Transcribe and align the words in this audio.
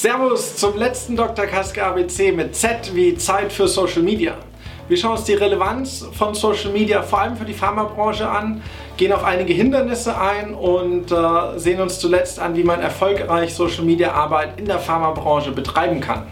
Servus 0.00 0.54
zum 0.54 0.76
letzten 0.76 1.16
Dr. 1.16 1.46
Kaske 1.46 1.82
ABC 1.82 2.30
mit 2.30 2.54
Z 2.54 2.94
wie 2.94 3.16
Zeit 3.16 3.50
für 3.50 3.66
Social 3.66 4.02
Media. 4.02 4.34
Wir 4.86 4.96
schauen 4.96 5.12
uns 5.12 5.24
die 5.24 5.32
Relevanz 5.32 6.06
von 6.12 6.34
Social 6.34 6.70
Media 6.70 7.02
vor 7.02 7.22
allem 7.22 7.36
für 7.36 7.46
die 7.46 7.54
Pharmabranche 7.54 8.28
an, 8.28 8.62
gehen 8.96 9.12
auf 9.12 9.24
einige 9.24 9.54
Hindernisse 9.54 10.20
ein 10.20 10.54
und 10.54 11.10
äh, 11.10 11.58
sehen 11.58 11.80
uns 11.80 11.98
zuletzt 11.98 12.38
an, 12.38 12.54
wie 12.54 12.64
man 12.64 12.80
erfolgreich 12.80 13.54
Social 13.54 13.84
Media 13.84 14.12
Arbeit 14.12 14.60
in 14.60 14.66
der 14.66 14.78
Pharmabranche 14.78 15.52
betreiben 15.52 16.00
kann. 16.00 16.28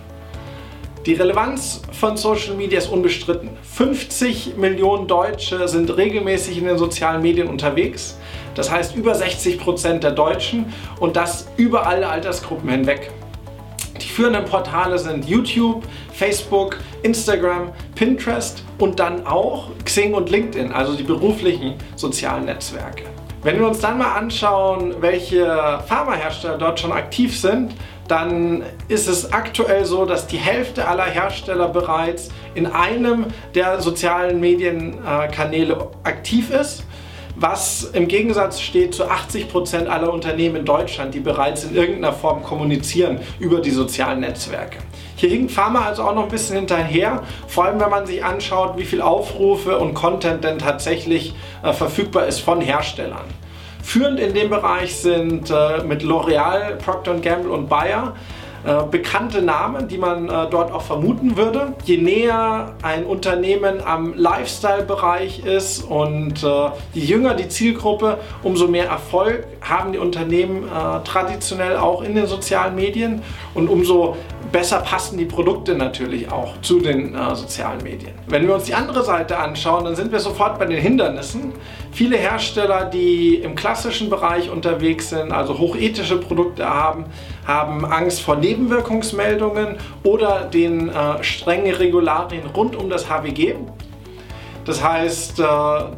Die 1.07 1.14
Relevanz 1.14 1.82
von 1.93 2.16
Social 2.16 2.54
Media 2.57 2.79
ist 2.79 2.88
unbestritten. 2.88 3.50
50 3.62 4.59
Millionen 4.59 5.09
Deutsche 5.09 5.66
sind 5.66 5.96
regelmäßig 5.96 6.59
in 6.59 6.66
den 6.66 6.79
sozialen 6.79 7.23
Medien 7.23 7.48
unterwegs. 7.48 8.18
Das 8.54 8.70
heißt 8.70 8.95
über 8.95 9.14
60 9.14 9.59
Prozent 9.59 10.04
der 10.04 10.12
Deutschen 10.12 10.73
und 11.00 11.16
das 11.16 11.48
über 11.57 11.86
alle 11.86 12.09
Altersgruppen 12.09 12.68
hinweg. 12.68 13.11
Die 14.02 14.08
führenden 14.08 14.44
Portale 14.44 14.98
sind 14.98 15.28
YouTube, 15.28 15.84
Facebook, 16.12 16.78
Instagram, 17.02 17.73
Pinterest 17.95 18.62
und 18.78 18.98
dann 18.98 19.27
auch 19.27 19.70
Xing 19.84 20.14
und 20.14 20.30
LinkedIn, 20.30 20.73
also 20.73 20.95
die 20.95 21.02
beruflichen 21.02 21.74
sozialen 21.96 22.45
Netzwerke. 22.46 23.04
Wenn 23.42 23.60
wir 23.60 23.68
uns 23.68 23.78
dann 23.80 23.98
mal 23.98 24.14
anschauen, 24.14 24.96
welche 25.01 25.46
Pharmahersteller 25.87 26.59
dort 26.59 26.80
schon 26.80 26.92
aktiv 26.92 27.38
sind, 27.38 27.74
dann 28.09 28.62
ist 28.88 29.09
es 29.09 29.32
aktuell 29.32 29.84
so, 29.84 30.04
dass 30.04 30.26
die 30.26 30.37
Hälfte 30.37 30.87
aller 30.88 31.04
Hersteller 31.04 31.68
bereits 31.68 32.30
in 32.54 32.66
einem 32.66 33.26
der 33.54 33.80
sozialen 33.80 34.40
Medienkanäle 34.40 35.90
aktiv 36.04 36.51
ist 36.51 36.84
was 37.38 37.84
im 37.92 38.08
Gegensatz 38.08 38.60
steht 38.60 38.95
zu 38.95 39.08
80 39.08 39.48
Prozent 39.50 39.88
aller 39.88 40.12
Unternehmen 40.12 40.56
in 40.56 40.64
Deutschland, 40.64 41.14
die 41.14 41.20
bereits 41.20 41.64
in 41.64 41.76
irgendeiner 41.76 42.14
Form 42.14 42.42
kommunizieren 42.42 43.20
über 43.38 43.60
die 43.60 43.70
sozialen 43.70 44.20
Netzwerke. 44.20 44.78
Hier 45.16 45.28
hinkt 45.28 45.52
Pharma 45.52 45.84
also 45.84 46.02
auch 46.02 46.14
noch 46.14 46.24
ein 46.24 46.28
bisschen 46.28 46.56
hinterher, 46.56 47.22
vor 47.46 47.66
allem 47.66 47.80
wenn 47.80 47.90
man 47.90 48.06
sich 48.06 48.24
anschaut, 48.24 48.78
wie 48.78 48.84
viel 48.84 49.02
Aufrufe 49.02 49.78
und 49.78 49.95
Content 49.95 50.45
denn 50.45 50.59
tatsächlich 50.59 51.34
äh, 51.62 51.73
verfügbar 51.73 52.26
ist 52.26 52.40
von 52.40 52.60
Herstellern. 52.60 53.24
Führend 53.82 54.18
in 54.18 54.34
dem 54.34 54.50
Bereich 54.50 54.96
sind 54.96 55.50
äh, 55.50 55.84
mit 55.84 56.02
L'Oreal, 56.02 56.74
Procter 56.76 57.15
Gamble 57.15 57.52
und 57.52 57.68
Bayer 57.68 58.15
äh, 58.66 58.82
bekannte 58.90 59.42
Namen, 59.42 59.86
die 59.86 59.96
man 59.96 60.28
äh, 60.28 60.50
dort 60.50 60.72
auch 60.72 60.82
vermuten 60.82 61.36
würde. 61.36 61.74
Je 61.84 61.98
näher 61.98 62.74
ein 62.82 63.04
Unternehmen 63.04 63.80
am 63.84 64.14
Lifestyle-Bereich 64.14 65.47
ist 65.47 65.84
und 65.84 66.42
äh, 66.42 66.70
je 66.92 67.04
jünger 67.04 67.34
die 67.34 67.48
Zielgruppe, 67.48 68.19
umso 68.42 68.66
mehr 68.66 68.88
Erfolg 68.88 69.47
haben 69.60 69.92
die 69.92 69.98
Unternehmen 69.98 70.64
äh, 70.64 71.04
traditionell 71.04 71.76
auch 71.76 72.03
in 72.03 72.16
den 72.16 72.26
sozialen 72.26 72.75
Medien 72.75 73.22
und 73.54 73.69
umso 73.69 74.16
besser 74.53 74.78
passen 74.78 75.19
die 75.19 75.25
Produkte 75.25 75.75
natürlich 75.75 76.31
auch 76.31 76.60
zu 76.62 76.81
den 76.81 77.14
äh, 77.14 77.34
sozialen 77.34 77.82
Medien. 77.82 78.12
Wenn 78.26 78.47
wir 78.47 78.54
uns 78.54 78.64
die 78.64 78.75
andere 78.75 79.04
Seite 79.04 79.38
anschauen, 79.38 79.84
dann 79.84 79.97
sind 79.97 80.12
wir 80.12 80.20
sofort 80.20 80.59
bei 80.59 80.66
den 80.66 80.81
Hindernissen. 80.81 81.53
Viele 81.92 82.16
Hersteller, 82.16 82.84
die 82.84 83.37
im 83.37 83.54
klassischen 83.54 84.10
Bereich 84.10 84.50
unterwegs 84.50 85.10
sind, 85.10 85.32
also 85.32 85.59
hochethische 85.59 86.19
Produkte 86.19 86.69
haben, 86.69 87.06
haben 87.47 87.84
Angst 87.84 88.20
vor 88.20 88.37
Nebenwirkungsmeldungen 88.56 89.76
oder 90.03 90.44
den 90.44 90.88
äh, 90.88 91.22
strengen 91.22 91.75
Regularien 91.75 92.47
rund 92.47 92.75
um 92.75 92.88
das 92.88 93.09
HWG. 93.09 93.54
Das 94.65 94.82
heißt, 94.82 95.38
äh, 95.38 95.44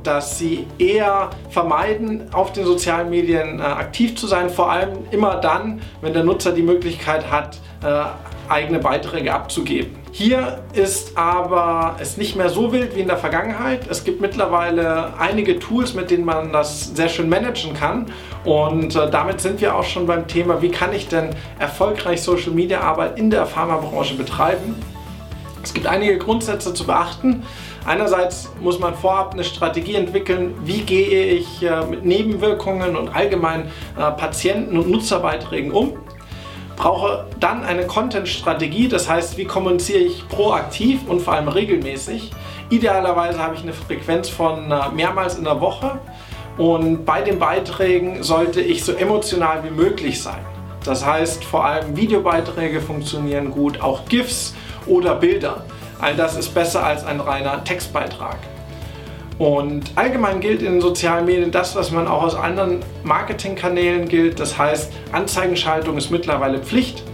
dass 0.02 0.38
sie 0.38 0.66
eher 0.78 1.30
vermeiden, 1.50 2.32
auf 2.34 2.52
den 2.52 2.66
sozialen 2.66 3.08
Medien 3.10 3.60
äh, 3.60 3.62
aktiv 3.62 4.16
zu 4.16 4.26
sein, 4.26 4.50
vor 4.50 4.70
allem 4.70 5.06
immer 5.10 5.36
dann, 5.36 5.80
wenn 6.02 6.12
der 6.12 6.24
Nutzer 6.24 6.52
die 6.52 6.62
Möglichkeit 6.62 7.30
hat, 7.30 7.58
äh, 7.82 8.04
eigene 8.48 8.78
Beiträge 8.78 9.32
abzugeben. 9.32 9.96
Hier 10.10 10.62
ist 10.72 11.16
aber 11.16 11.96
es 12.00 12.16
nicht 12.16 12.34
mehr 12.34 12.48
so 12.48 12.72
wild 12.72 12.96
wie 12.96 13.00
in 13.00 13.08
der 13.08 13.18
Vergangenheit. 13.18 13.86
Es 13.88 14.04
gibt 14.04 14.20
mittlerweile 14.20 15.12
einige 15.18 15.58
Tools, 15.58 15.94
mit 15.94 16.10
denen 16.10 16.24
man 16.24 16.52
das 16.52 16.94
sehr 16.94 17.08
schön 17.08 17.28
managen 17.28 17.74
kann. 17.74 18.06
Und 18.44 18.96
äh, 18.96 19.10
damit 19.10 19.40
sind 19.40 19.60
wir 19.60 19.76
auch 19.76 19.84
schon 19.84 20.06
beim 20.06 20.26
Thema, 20.26 20.62
wie 20.62 20.70
kann 20.70 20.92
ich 20.92 21.08
denn 21.08 21.30
erfolgreich 21.58 22.22
Social 22.22 22.52
Media 22.52 22.80
Arbeit 22.80 23.18
in 23.18 23.30
der 23.30 23.46
Pharmabranche 23.46 24.14
betreiben. 24.14 24.74
Es 25.62 25.74
gibt 25.74 25.86
einige 25.86 26.18
Grundsätze 26.18 26.72
zu 26.72 26.86
beachten. 26.86 27.42
Einerseits 27.84 28.50
muss 28.60 28.78
man 28.78 28.94
vorab 28.94 29.32
eine 29.32 29.44
Strategie 29.44 29.94
entwickeln, 29.94 30.54
wie 30.64 30.80
gehe 30.80 31.26
ich 31.26 31.62
äh, 31.62 31.84
mit 31.84 32.04
Nebenwirkungen 32.04 32.96
und 32.96 33.08
allgemein 33.08 33.70
äh, 33.96 34.10
Patienten- 34.12 34.78
und 34.78 34.90
Nutzerbeiträgen 34.90 35.72
um 35.72 35.98
brauche 36.78 37.26
dann 37.40 37.64
eine 37.64 37.86
Content-Strategie, 37.86 38.88
das 38.88 39.08
heißt, 39.08 39.36
wie 39.36 39.44
kommuniziere 39.44 39.98
ich 39.98 40.26
proaktiv 40.28 41.00
und 41.08 41.20
vor 41.20 41.34
allem 41.34 41.48
regelmäßig. 41.48 42.30
Idealerweise 42.70 43.42
habe 43.42 43.56
ich 43.56 43.62
eine 43.62 43.72
Frequenz 43.72 44.28
von 44.28 44.70
äh, 44.70 44.88
mehrmals 44.94 45.36
in 45.36 45.44
der 45.44 45.60
Woche 45.60 45.98
und 46.56 47.04
bei 47.04 47.20
den 47.20 47.38
Beiträgen 47.38 48.22
sollte 48.22 48.60
ich 48.60 48.84
so 48.84 48.92
emotional 48.92 49.64
wie 49.64 49.70
möglich 49.70 50.22
sein. 50.22 50.40
Das 50.84 51.04
heißt, 51.04 51.44
vor 51.44 51.64
allem 51.64 51.96
Videobeiträge 51.96 52.80
funktionieren 52.80 53.50
gut, 53.50 53.80
auch 53.80 54.04
GIFs 54.06 54.54
oder 54.86 55.16
Bilder. 55.16 55.64
All 56.00 56.14
das 56.14 56.36
ist 56.36 56.54
besser 56.54 56.84
als 56.86 57.04
ein 57.04 57.20
reiner 57.20 57.64
Textbeitrag. 57.64 58.38
Und 59.38 59.92
allgemein 59.94 60.40
gilt 60.40 60.62
in 60.62 60.72
den 60.72 60.80
sozialen 60.80 61.24
Medien 61.24 61.50
das, 61.52 61.76
was 61.76 61.92
man 61.92 62.08
auch 62.08 62.22
aus 62.22 62.34
anderen 62.34 62.80
Marketingkanälen 63.04 64.08
gilt. 64.08 64.40
Das 64.40 64.58
heißt, 64.58 64.92
Anzeigenschaltung 65.12 65.96
ist 65.96 66.10
mittlerweile 66.10 66.58
Pflicht 66.58 67.04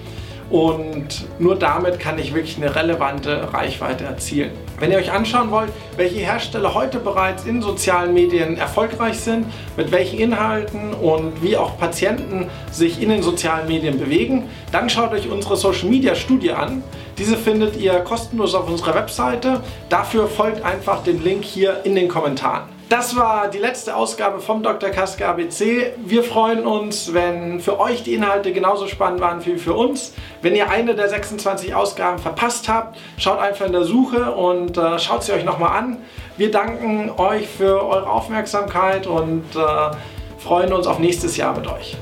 und 0.54 1.26
nur 1.40 1.56
damit 1.56 1.98
kann 1.98 2.16
ich 2.16 2.32
wirklich 2.32 2.58
eine 2.58 2.76
relevante 2.76 3.52
Reichweite 3.52 4.04
erzielen. 4.04 4.52
Wenn 4.78 4.92
ihr 4.92 4.98
euch 4.98 5.10
anschauen 5.10 5.50
wollt, 5.50 5.72
welche 5.96 6.20
Hersteller 6.20 6.74
heute 6.74 7.00
bereits 7.00 7.44
in 7.44 7.60
sozialen 7.60 8.14
Medien 8.14 8.56
erfolgreich 8.56 9.18
sind, 9.18 9.46
mit 9.76 9.90
welchen 9.90 10.20
Inhalten 10.20 10.94
und 10.94 11.42
wie 11.42 11.56
auch 11.56 11.76
Patienten 11.76 12.46
sich 12.70 13.02
in 13.02 13.08
den 13.08 13.20
sozialen 13.20 13.66
Medien 13.66 13.98
bewegen, 13.98 14.44
dann 14.70 14.88
schaut 14.88 15.10
euch 15.10 15.28
unsere 15.28 15.56
Social 15.56 15.88
Media 15.88 16.14
Studie 16.14 16.52
an. 16.52 16.84
Diese 17.18 17.36
findet 17.36 17.76
ihr 17.76 17.94
kostenlos 17.94 18.54
auf 18.54 18.68
unserer 18.68 18.94
Webseite. 18.94 19.60
Dafür 19.88 20.28
folgt 20.28 20.64
einfach 20.64 21.02
dem 21.02 21.20
Link 21.24 21.42
hier 21.42 21.80
in 21.82 21.96
den 21.96 22.06
Kommentaren. 22.06 22.73
Das 22.88 23.16
war 23.16 23.48
die 23.48 23.58
letzte 23.58 23.96
Ausgabe 23.96 24.40
vom 24.40 24.62
Dr. 24.62 24.90
Kaske 24.90 25.26
ABC. 25.26 25.94
Wir 26.04 26.22
freuen 26.22 26.66
uns, 26.66 27.14
wenn 27.14 27.60
für 27.60 27.80
euch 27.80 28.02
die 28.02 28.12
Inhalte 28.14 28.52
genauso 28.52 28.88
spannend 28.88 29.20
waren 29.20 29.44
wie 29.46 29.56
für 29.56 29.72
uns. 29.72 30.12
Wenn 30.42 30.54
ihr 30.54 30.68
eine 30.68 30.94
der 30.94 31.08
26 31.08 31.74
Ausgaben 31.74 32.18
verpasst 32.18 32.68
habt, 32.68 32.98
schaut 33.16 33.38
einfach 33.38 33.66
in 33.66 33.72
der 33.72 33.84
Suche 33.84 34.32
und 34.32 34.76
äh, 34.76 34.98
schaut 34.98 35.24
sie 35.24 35.32
euch 35.32 35.44
nochmal 35.44 35.78
an. 35.78 35.96
Wir 36.36 36.50
danken 36.50 37.10
euch 37.16 37.48
für 37.48 37.82
eure 37.82 38.08
Aufmerksamkeit 38.08 39.06
und 39.06 39.44
äh, 39.56 39.96
freuen 40.38 40.72
uns 40.72 40.86
auf 40.86 40.98
nächstes 40.98 41.38
Jahr 41.38 41.56
mit 41.56 41.66
euch. 41.66 41.96